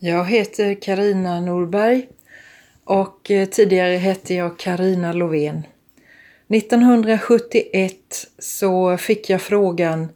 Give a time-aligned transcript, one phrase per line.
[0.00, 2.08] Jag heter Karina Norberg
[2.84, 5.62] och eh, tidigare hette jag Karina Lovén.
[6.48, 7.94] 1971
[8.38, 10.08] så fick jag frågan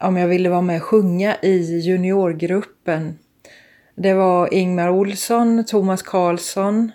[0.00, 3.18] om jag ville vara med och sjunga i juniorgruppen.
[3.94, 6.92] Det var Ingmar Olsson, Thomas Karlsson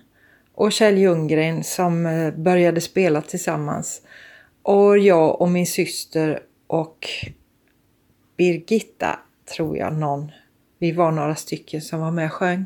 [0.56, 4.02] och Kjell Ljunggren som eh, började spela tillsammans.
[4.62, 7.08] Och jag och min syster och
[8.38, 9.20] Birgitta,
[9.56, 10.32] tror jag någon.
[10.84, 12.66] Vi var några stycken som var med och sjöng.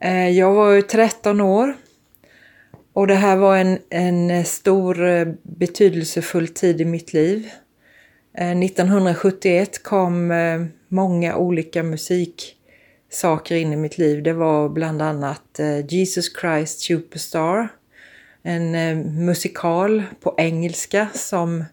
[0.00, 1.76] Eh, jag var ju 13 år
[2.92, 7.50] och det här var en, en stor eh, betydelsefull tid i mitt liv.
[8.34, 10.32] Eh, 1971 kom
[10.88, 14.22] många olika musiksaker in i mitt liv.
[14.22, 17.68] Det var bland annat Jesus Christ Superstar.
[18.42, 18.72] En
[19.24, 21.64] musikal på engelska som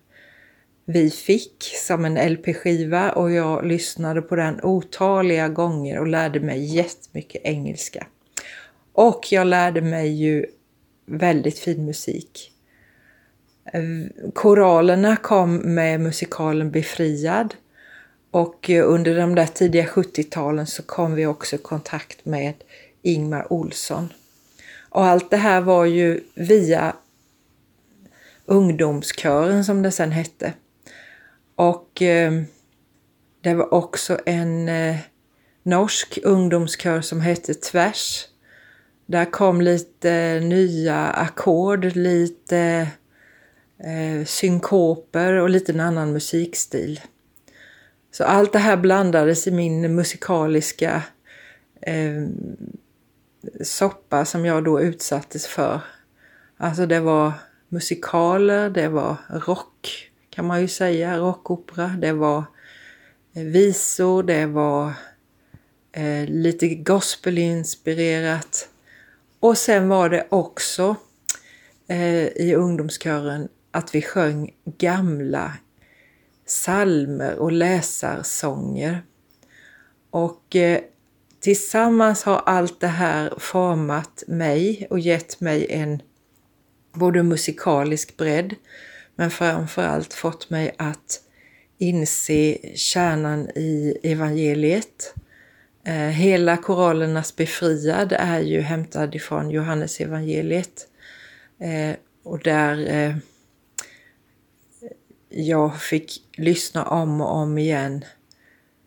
[0.90, 6.76] vi fick som en LP-skiva och jag lyssnade på den otaliga gånger och lärde mig
[6.76, 8.08] jättemycket engelska.
[8.94, 10.46] Och jag lärde mig ju
[11.06, 12.52] väldigt fin musik.
[14.34, 17.56] Koralerna kom med musikalen Befriad
[18.32, 22.54] och under de där tidiga 70-talen så kom vi också i kontakt med
[23.02, 24.14] Ingmar Olsson.
[24.90, 26.96] Och allt det här var ju via
[28.46, 30.54] ungdomskören som det sen hette.
[31.58, 32.42] Och eh,
[33.42, 34.98] det var också en eh,
[35.64, 38.28] norsk ungdomskör som hette Tvärs.
[39.06, 42.88] Där kom lite nya ackord, lite
[43.84, 47.02] eh, synkoper och lite en annan musikstil.
[48.12, 51.04] Så allt det här blandades i min musikaliska
[51.82, 52.28] eh,
[53.64, 55.82] soppa som jag då utsattes för.
[56.58, 57.32] Alltså det var
[57.70, 62.44] musikaler, det var rock kan man ju säga, rockopera, det var
[63.34, 64.94] eh, visor, det var
[65.92, 68.70] eh, lite gospelinspirerat.
[69.40, 70.96] Och sen var det också
[71.88, 75.54] eh, i ungdomskören att vi sjöng gamla
[76.46, 79.02] salmer och läsarsånger.
[80.10, 80.80] Och eh,
[81.40, 86.02] tillsammans har allt det här format mig och gett mig en
[86.94, 88.56] både musikalisk bredd
[89.20, 91.22] men framförallt fått mig att
[91.78, 95.14] inse kärnan i evangeliet.
[95.84, 100.88] Eh, hela korallernas befriad är ju hämtad ifrån Johannes evangeliet.
[101.60, 103.16] Eh, och där eh,
[105.30, 108.06] jag fick lyssna om och om igen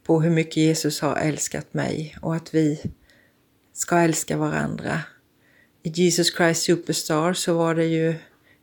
[0.07, 2.83] på hur mycket Jesus har älskat mig och att vi
[3.73, 5.01] ska älska varandra.
[5.83, 8.15] I Jesus Christ Superstar så var det ju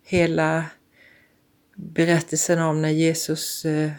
[0.03, 0.65] hela
[1.77, 3.91] berättelsen om när Jesus eh,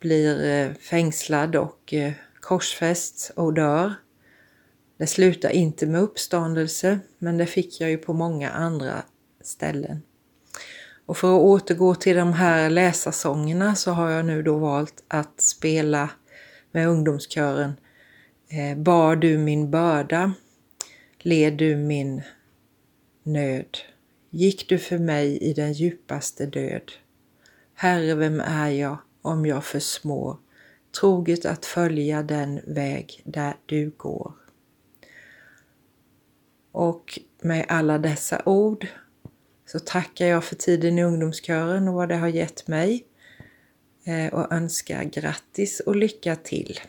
[0.00, 3.94] blir eh, fängslad och eh, korsfäst och dör.
[4.98, 9.02] Det slutar inte med uppståndelse men det fick jag ju på många andra
[9.42, 10.02] ställen.
[11.06, 15.40] Och för att återgå till de här läsarsångerna så har jag nu då valt att
[15.40, 16.10] spela
[16.72, 17.72] med ungdomskören
[18.76, 20.32] Bar du min börda,
[21.18, 22.22] led du min
[23.22, 23.78] nöd.
[24.36, 26.92] Gick du för mig i den djupaste död.
[27.74, 30.36] Herre, vem är jag om jag försmår
[31.00, 34.32] troget att följa den väg där du går.
[36.72, 38.86] Och med alla dessa ord
[39.66, 43.06] så tackar jag för tiden i ungdomskören och vad det har gett mig
[44.04, 46.80] eh, och önskar grattis och lycka till.